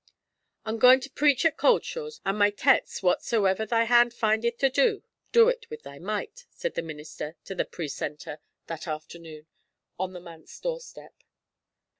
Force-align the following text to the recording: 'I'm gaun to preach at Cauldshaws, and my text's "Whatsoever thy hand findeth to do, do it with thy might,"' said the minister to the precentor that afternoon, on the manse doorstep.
'I'm 0.65 0.79
gaun 0.79 0.99
to 1.01 1.11
preach 1.11 1.45
at 1.45 1.57
Cauldshaws, 1.57 2.21
and 2.25 2.39
my 2.39 2.49
text's 2.49 3.03
"Whatsoever 3.03 3.67
thy 3.67 3.83
hand 3.83 4.15
findeth 4.15 4.57
to 4.57 4.69
do, 4.71 5.03
do 5.31 5.47
it 5.47 5.69
with 5.69 5.83
thy 5.83 5.99
might,"' 5.99 6.47
said 6.49 6.73
the 6.73 6.81
minister 6.81 7.35
to 7.45 7.53
the 7.53 7.65
precentor 7.65 8.39
that 8.65 8.87
afternoon, 8.87 9.45
on 9.99 10.13
the 10.13 10.19
manse 10.19 10.59
doorstep. 10.59 11.13